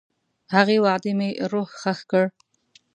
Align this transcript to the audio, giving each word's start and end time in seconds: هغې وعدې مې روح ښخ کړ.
هغې 0.55 0.77
وعدې 0.85 1.11
مې 1.19 1.29
روح 1.51 1.69
ښخ 1.81 1.99
کړ. 2.11 2.25